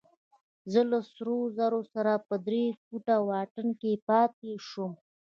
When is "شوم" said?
4.67-4.91